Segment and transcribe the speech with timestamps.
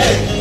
[0.00, 0.39] Hey!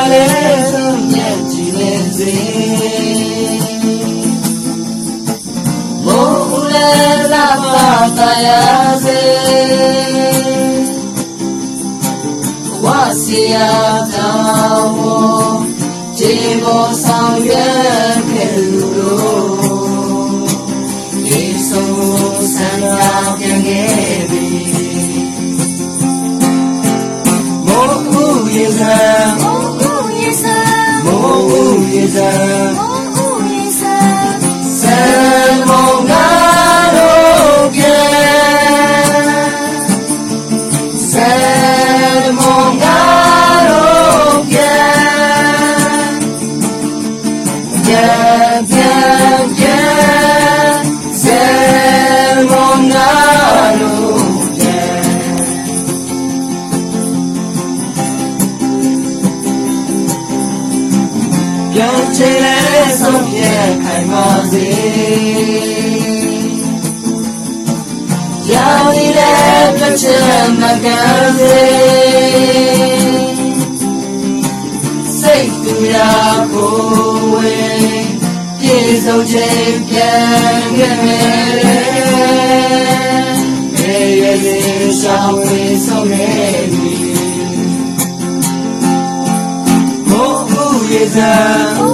[0.00, 2.32] Aleluia te dizer
[6.04, 8.62] Monguler da batalha
[12.80, 15.66] Wasia tao
[16.14, 17.42] Chibo sang
[64.58, 64.70] စေ
[68.52, 71.60] ရောင်ရည်တဲ့ပြချက်မကန်စေ
[75.18, 76.72] စိတ်သူများကို
[77.32, 77.56] ဝေ
[78.60, 81.58] ပြေဆုံးခြင်းပြန်ခဲ့မယ်
[83.78, 87.08] ရေရည်ဆောင်ဝေဆုံးခဲ့ပြီ
[90.98, 91.87] Jesus.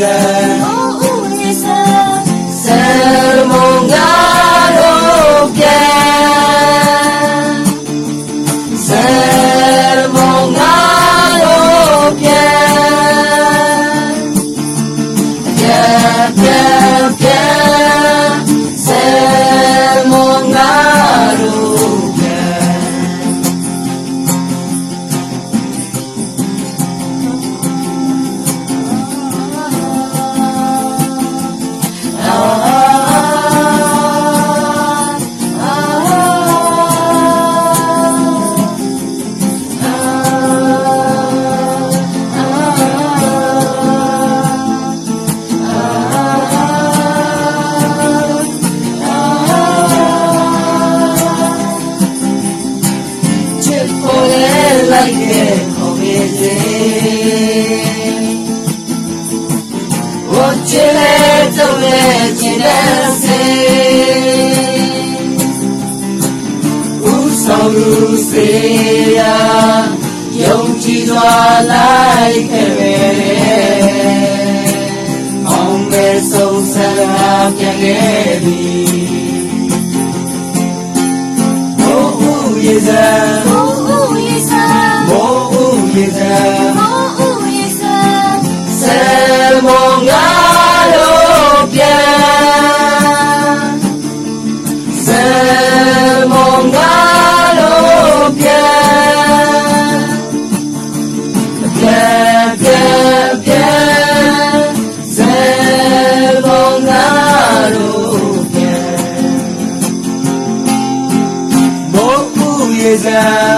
[0.00, 0.49] that
[60.68, 61.14] ကျင်းလဲ
[61.56, 62.00] တုံးလဲ
[62.40, 62.78] ကျင်းလဲ
[63.22, 63.42] စေ
[67.04, 67.90] ဦးဆောင်လူ
[68.28, 68.48] စေ
[69.18, 69.36] ရာ
[70.42, 71.32] ယုံကြည်စွာ
[71.70, 72.94] လိုက်ခဲ့ပေ
[75.48, 79.20] အောင်မဲဆုံးဆရာပြန်ခဲ့သည်
[81.92, 82.88] Oh, oh, yes,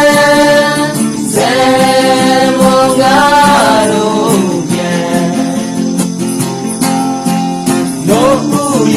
[1.26, 3.37] seulement galopien.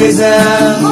[0.05, 0.90] güzel